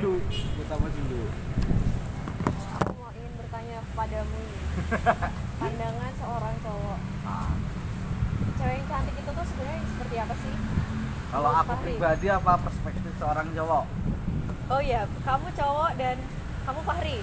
[0.00, 0.18] dulu
[0.60, 1.20] utama dulu
[2.80, 4.40] aku mau ingin bertanya kepadamu
[5.60, 6.98] pandangan seorang cowok.
[7.28, 7.52] Ah,
[8.56, 10.54] cewek yang cantik itu tuh sebenarnya seperti apa sih?
[11.30, 11.84] Kalau aku Fahri?
[11.84, 13.84] pribadi apa perspektif seorang cowok?
[14.72, 16.16] Oh iya kamu cowok dan
[16.64, 17.16] kamu Fahri.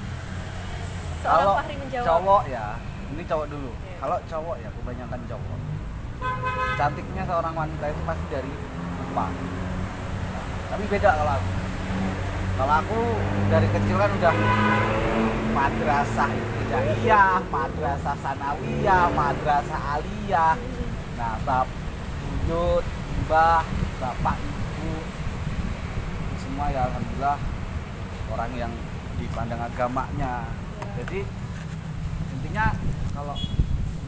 [1.25, 2.05] Seorang kalau Fahri menjawab.
[2.05, 2.65] cowok ya
[3.09, 3.71] ini cowok dulu.
[3.73, 3.97] Iya.
[3.97, 5.57] kalau cowok ya kebanyakan cowok.
[6.77, 8.53] Cantiknya seorang wanita itu pasti dari
[9.01, 9.25] rupa
[10.67, 11.49] tapi beda kalau aku
[12.57, 13.01] kalau aku
[13.53, 14.33] dari kecil kan udah
[15.53, 20.57] madrasah ibtidaiyah madrasah sanawiyah madrasah aliyah.
[21.21, 21.69] Nah bab
[22.25, 22.81] buyut
[23.29, 23.61] mbah
[24.01, 24.89] bapak ibu
[26.41, 27.37] semua ya alhamdulillah
[28.33, 28.73] orang yang
[29.21, 30.49] dipandang agamanya.
[30.97, 31.29] Jadi
[32.33, 32.73] intinya
[33.13, 33.37] kalau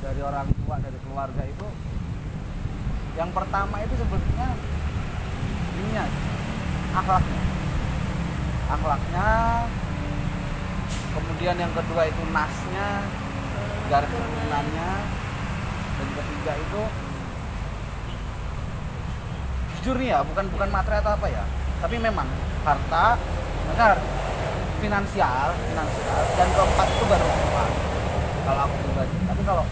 [0.02, 1.68] dari orang tua dari keluarga itu
[3.14, 4.58] yang pertama itu sebetulnya
[5.78, 6.06] ininya
[6.98, 7.42] akhlaknya
[8.70, 9.30] akhlaknya.
[11.10, 13.04] Kemudian yang kedua itu nasnya
[13.90, 14.92] garis keturunannya.
[16.00, 16.82] Dan ketiga itu
[19.80, 21.44] jujur nih ya bukan bukan materi atau apa ya
[21.80, 22.28] tapi memang
[22.64, 23.18] harta
[23.74, 23.98] benar.
[24.80, 26.22] Finansial finansial.
[26.40, 27.66] Dan keempat itu baru rupa
[28.48, 29.18] kalau aku pribadi.
[29.28, 29.66] Tapi kalau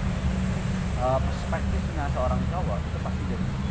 [0.99, 3.67] eh, perspektifnya seorang cowok itu pasti rupa.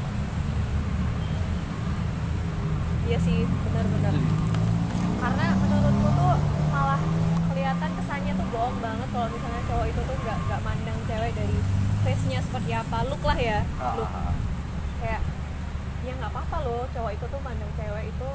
[3.07, 4.15] iya sih benar-benar
[5.23, 6.35] karena menurutku tuh
[6.75, 7.01] malah
[7.55, 11.57] kelihatan kesannya tuh bohong banget kalau misalnya cowok itu tuh nggak nggak mandang cewek dari
[12.67, 13.63] seperti apa look lah ya.
[13.79, 14.35] Ah, look ah, ah.
[14.99, 15.23] kayak
[16.03, 18.31] ya nggak apa-apa loh cowok itu tuh mandang cewek itu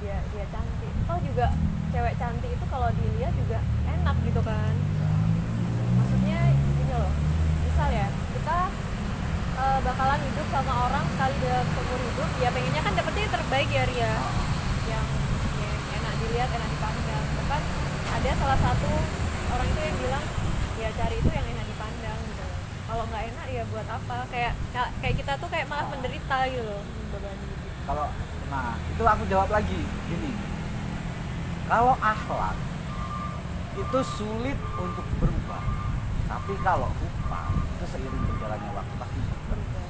[0.00, 0.92] dia dia cantik.
[1.12, 1.52] Oh juga
[1.92, 4.72] cewek cantik itu kalau dilihat juga enak gitu kan.
[5.92, 7.12] Maksudnya gini loh
[7.68, 8.58] misal ya kita
[9.60, 13.68] eh, bakalan hidup sama orang sekali dalam seumur hidup ya pengennya kan dapetnya yang terbaik
[13.68, 14.14] ya Ria.
[14.88, 15.06] Yang,
[15.60, 17.24] yang enak dilihat enak dipandang.
[17.44, 17.62] Bahkan
[18.08, 18.92] ada salah satu
[19.52, 20.24] orang itu yang bilang
[20.80, 22.46] ya cari itu yang enak dipandang gitu
[22.96, 24.16] kalau nggak enak ya buat apa?
[24.32, 24.52] Kayak
[25.04, 26.80] kayak kita tuh kayak malah menderita gitu loh
[27.86, 28.10] kalau
[28.48, 30.32] nah itu aku jawab lagi gini.
[31.68, 32.56] Kalau akhlak
[33.76, 35.60] itu sulit untuk berubah.
[36.24, 39.84] Tapi kalau rupa itu seiring berjalannya waktu pasti berubah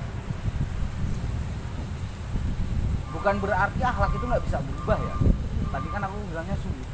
[3.14, 5.14] bukan berarti akhlak itu nggak bisa berubah ya.
[5.70, 6.88] Tadi kan aku bilangnya sulit.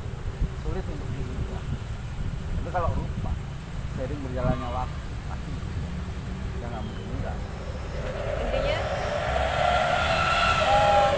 [0.60, 1.62] Sulit untuk dirubah
[2.62, 3.32] tapi kalau rupa
[3.96, 5.82] seiring berjalannya waktu pasti bisa
[6.62, 7.36] ya nggak mungkin enggak
[8.38, 8.78] intinya
[10.70, 11.12] eh,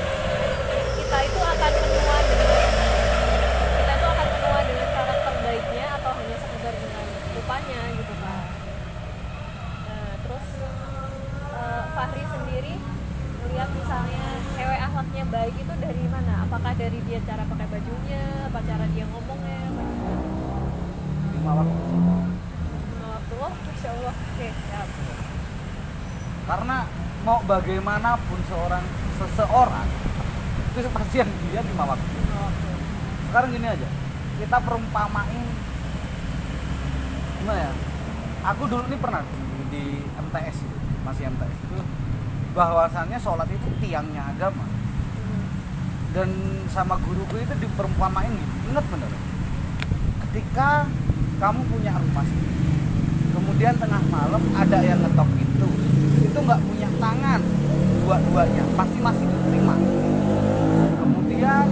[0.97, 2.69] kita itu akan menua dengan
[3.77, 7.05] kita itu akan menua dengan karakter baiknya atau hanya sekedar dengan
[7.37, 8.45] rupanya gitu kan
[9.85, 10.47] nah, terus
[11.61, 12.75] eh, Fahri sendiri
[13.45, 14.25] melihat misalnya
[14.57, 19.03] cewek akhlaknya baik itu dari mana apakah dari dia cara pakai bajunya apa cara dia
[19.11, 19.67] ngomongnya.
[21.35, 24.15] Lima waktu Lima waktu oh masya Allah.
[24.15, 24.89] Oke siap.
[26.47, 26.77] Karena
[27.27, 28.85] mau bagaimanapun seorang
[29.19, 29.89] seseorang
[30.71, 32.07] itu pasti yang dia lima waktu.
[32.15, 32.69] Lima waktu.
[33.27, 33.89] Sekarang gini aja
[34.39, 35.47] kita perumpamain
[37.43, 37.73] gimana ya?
[38.55, 39.35] Aku dulu ini pernah di,
[39.75, 39.85] di
[40.15, 41.79] MTS itu masih MTS itu
[42.55, 44.74] bahwasannya sholat itu tiangnya agama
[46.15, 46.31] dan
[46.71, 49.11] sama guruku itu diperumpamain gitu inget bener.
[50.23, 50.87] Ketika
[51.43, 52.27] kamu punya rumah
[53.35, 55.69] kemudian tengah malam ada yang ngetok pintu
[56.23, 57.43] itu nggak punya tangan
[58.07, 59.75] dua-duanya pasti masih diterima.
[61.03, 61.67] Kemudian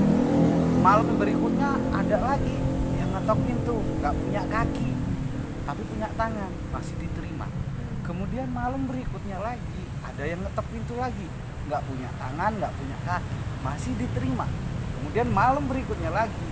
[0.82, 2.58] malam berikutnya ada lagi
[2.98, 4.90] yang ngetok pintu nggak punya kaki
[5.62, 7.46] tapi punya tangan masih diterima.
[8.02, 11.30] Kemudian malam berikutnya lagi ada yang ngetok pintu lagi
[11.68, 14.46] nggak punya tangan nggak punya kaki masih diterima
[14.98, 16.48] kemudian malam berikutnya lagi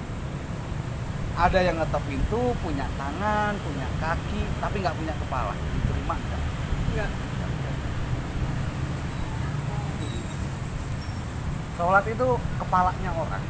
[1.40, 6.42] ada yang ngetok pintu punya tangan punya kaki tapi nggak punya kepala diterima enggak
[6.92, 7.10] enggak
[11.80, 12.28] Sholat itu
[12.60, 13.40] kepalanya orang.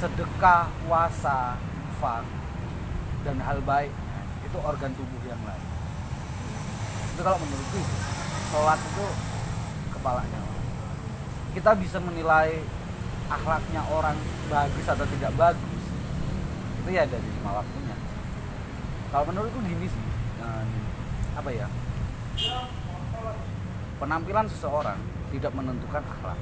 [0.00, 2.24] Sedekah, puasa, infak,
[3.20, 3.92] dan hal baik
[4.48, 5.64] itu organ tubuh yang lain.
[7.12, 7.84] Itu kalau menurutku
[8.48, 9.06] sholat itu
[10.06, 10.38] kepalanya.
[11.50, 12.62] Kita bisa menilai
[13.26, 14.14] akhlaknya orang
[14.46, 15.82] bagus atau tidak bagus.
[16.78, 17.98] Itu ya dari lima waktunya.
[19.10, 20.06] Kalau menurutku gini sih,
[20.46, 20.64] eh,
[21.34, 21.66] apa ya?
[23.98, 25.02] Penampilan seseorang
[25.34, 26.38] tidak menentukan akhlak.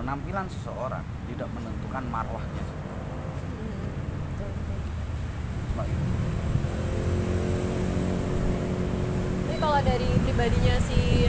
[0.00, 2.64] Penampilan seseorang tidak menentukan marwahnya.
[5.68, 6.04] Cuma itu.
[9.52, 11.28] Ini kalau dari pribadinya si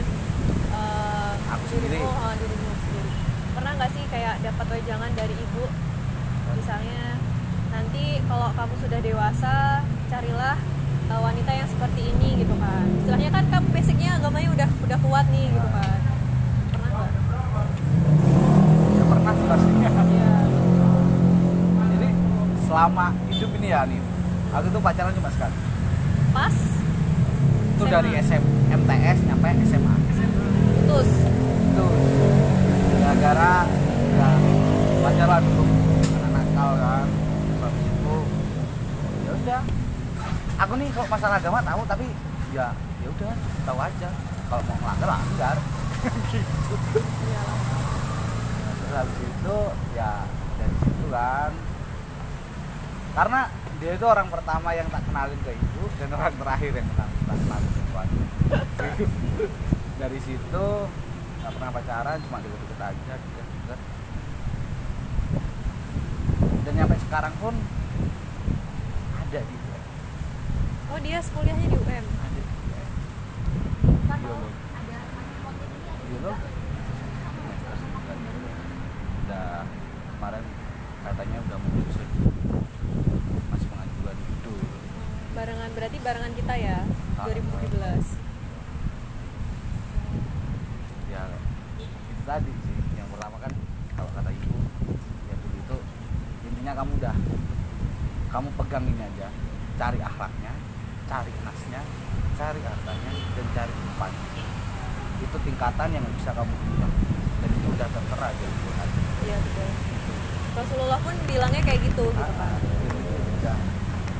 [0.72, 1.08] uh,
[1.48, 1.96] Aku sendiri.
[1.96, 3.10] dirimu, oh, dirimu sendiri.
[3.56, 5.64] Pernah nggak sih kayak dapat wejangan dari ibu.
[8.28, 9.80] Kalau kamu sudah dewasa
[10.12, 10.60] carilah
[11.08, 12.84] uh, wanita yang seperti ini gitu kan.
[13.00, 15.98] Istilahnya kan kamu basicnya agamanya udah udah kuat nih gitu kan.
[16.68, 17.10] Pernah nggak?
[18.92, 20.32] Ya pernah sih pastinya ya
[21.88, 22.08] jadi
[22.68, 24.00] selama hidup ini ya nih
[24.52, 25.56] aku tuh pacaran cuma sekali.
[26.36, 26.56] Pas?
[27.80, 27.94] Itu SMA.
[27.96, 28.42] dari SM,
[28.76, 29.94] MTS nyampe SMA
[30.88, 31.10] putus
[31.72, 31.86] itu
[33.00, 33.64] gara-gara
[34.18, 34.30] ya
[35.06, 35.64] pacaran dulu
[36.18, 37.06] anak nakal kan.
[37.70, 38.16] Itu
[39.22, 39.62] ya udah.
[40.66, 42.06] Aku nih kalau masalah agama tahu tapi
[42.50, 43.32] ya ya udah
[43.62, 44.08] tahu aja.
[44.48, 45.56] Kalau mau melanggar langgar
[46.32, 46.74] gitu
[48.78, 49.58] terus habis itu
[49.94, 50.12] ya
[50.58, 51.52] dari situ kan.
[53.14, 53.40] Karena
[53.78, 57.38] dia itu orang pertama yang tak kenalin ke ibu dan orang terakhir yang kenal tak
[57.38, 57.78] kenalin ke
[59.98, 60.66] dari situ
[61.38, 63.14] nggak pernah pacaran cuma deket-deket aja
[63.68, 63.80] deket-deket
[66.64, 67.54] dan nyampe sekarang pun
[69.20, 69.82] ada di UM
[70.92, 72.88] oh dia kuliahnya di UM ada di UM
[74.08, 74.20] Kan
[79.28, 79.68] udah
[80.16, 80.44] kemarin
[81.04, 81.96] katanya udah mau lulus
[83.48, 84.52] masih pengajuan itu.
[85.36, 86.78] Barengan berarti barengan kita ya?
[87.20, 87.28] Ah.
[87.28, 88.28] 2017
[91.08, 91.22] ya
[91.88, 93.52] itu tadi sih yang pertama kan
[93.96, 94.56] kalau kata ibu
[95.28, 95.78] ya dulu itu
[96.48, 97.14] intinya kamu udah
[98.28, 99.32] kamu pegang ini aja.
[99.80, 100.52] Cari akhlaknya
[101.08, 101.80] cari nasnya
[102.36, 104.12] cari hartanya dan cari tempat
[105.18, 106.92] itu tingkatan yang bisa kamu bilang.
[107.40, 108.88] Dan itu udah tertera di Quran.
[109.24, 109.70] iya betul.
[110.52, 112.98] Rasulullah pun bilangnya kayak gitu gitu Ah, kan itu
[113.40, 113.56] udah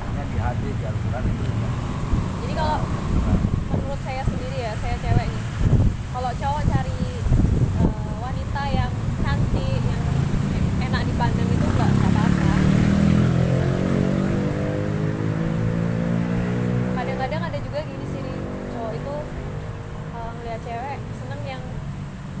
[0.01, 1.45] hanya di hadis di Al-Quran itu.
[2.41, 2.77] Jadi kalau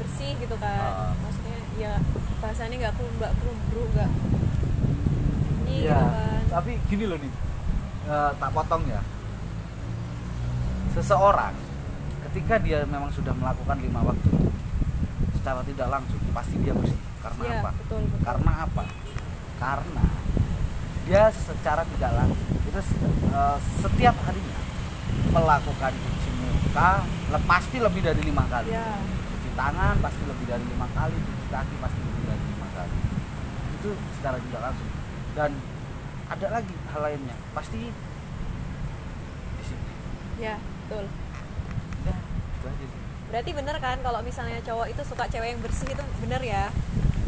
[0.09, 1.13] bersih gitu kan Ah.
[1.21, 1.93] maksudnya ya
[2.41, 4.11] bahasanya nggak kelumbak kelumbru nggak
[5.61, 7.29] ini Iya, gitu kan tapi gini loh nih,
[8.09, 8.97] eh, tak potong ya.
[10.97, 11.53] Seseorang
[12.25, 14.49] ketika dia memang sudah melakukan lima waktu
[15.37, 16.97] secara tidak langsung pasti dia bersih.
[17.21, 17.69] Karena Iya, apa?
[17.77, 18.19] betul, betul.
[18.25, 18.83] Karena apa?
[19.61, 20.05] Karena
[21.05, 22.81] dia secara tidak langsung itu
[23.29, 24.59] eh, setiap harinya
[25.29, 26.91] melakukan cuci muka
[27.45, 28.73] pasti lebih dari lima kali.
[28.73, 28.89] ya
[29.59, 32.95] tangan pasti lebih dari lima kali, cuci kaki pasti lebih dari lima kali.
[33.75, 34.89] Itu secara tidak langsung.
[35.35, 35.51] Dan
[36.31, 37.91] ada lagi hal lainnya, pasti
[39.59, 39.95] disiplin.
[40.39, 40.55] ya
[40.87, 41.05] betul
[42.05, 42.17] Udah,
[42.55, 43.01] itu aja sih.
[43.29, 46.65] Berarti bener kan kalau misalnya cowok itu suka cewek yang bersih itu bener ya?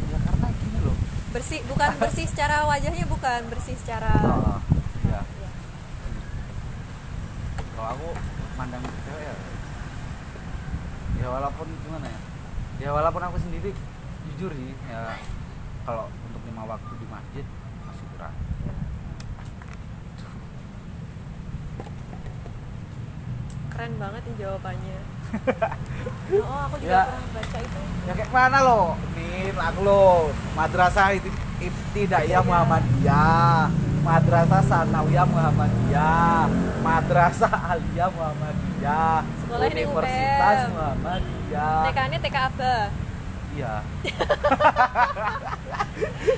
[0.09, 0.95] Ya karena gini loh.
[1.35, 4.57] Bersih bukan bersih secara wajahnya bukan, bersih secara Oh,
[5.05, 5.19] ya.
[5.19, 5.49] Ya.
[7.75, 8.09] Kalau aku
[8.55, 9.35] mandang cewek ya,
[11.21, 11.27] ya
[11.61, 12.19] walaupun gimana ya,
[12.81, 13.69] ya walaupun aku sendiri
[14.33, 15.13] jujur sih, ya
[15.85, 17.45] kalau untuk lima waktu di masjid
[17.85, 18.33] masih kurang.
[23.71, 24.99] keren banget nih jawabannya.
[26.43, 27.01] oh, aku juga Ya.
[27.07, 27.79] pernah baca itu.
[28.03, 28.81] Ya kayak mana lo?
[29.15, 30.01] Nih aku lo
[30.53, 31.29] Madrasah itu
[31.61, 33.69] Ibtidaiyah Muhammadiyah
[34.01, 36.49] Madrasah Sanawiyah Muhammadiyah.
[36.81, 39.21] Madrasah Aliyah Muhammadiyah.
[39.45, 40.73] Sekolah Universitas UPM.
[40.73, 41.81] Muhammadiyah.
[41.85, 42.77] TK-nya TK Aba.
[43.51, 43.73] Iya.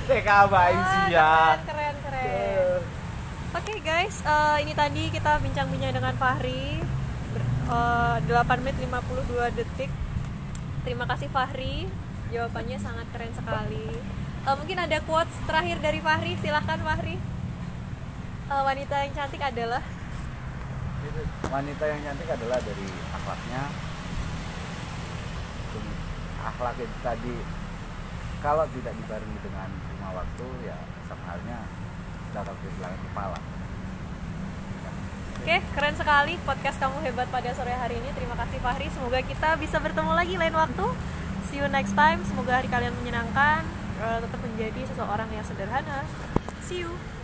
[0.10, 1.32] TK Bayi sih ya.
[1.63, 2.79] Keren, keren, keren.
[3.53, 6.82] Oke guys, eh, ini tadi kita bincang-bincang dengan Fahri.
[7.32, 9.91] Ber- eh, 8 menit 52 detik.
[10.84, 11.88] Terima kasih Fahri.
[12.34, 13.88] Jawabannya sangat keren sekali.
[14.43, 16.36] Eh, Mungkin ada quotes terakhir dari Fahri.
[16.43, 17.15] Silahkan Fahri
[18.53, 19.81] Eh, Wanita yang cantik adalah
[21.50, 23.63] Wanita yang cantik adalah dari akhlaknya
[26.43, 27.38] Akhlak itu tadi
[28.45, 30.77] Kalau tidak dibarengi dengan lima waktu Ya
[31.10, 31.65] sama halnya
[32.29, 33.39] Kita akan kehilangan kepala
[35.43, 38.15] Oke, keren sekali podcast kamu hebat pada sore hari ini.
[38.15, 38.88] Terima kasih Fahri.
[38.95, 40.88] Semoga kita bisa bertemu lagi lain waktu.
[41.51, 42.24] See you next time.
[42.24, 43.67] Semoga hari kalian menyenangkan.
[44.00, 46.07] Eh, tetap menjadi seseorang yang sederhana.
[46.63, 46.95] See you.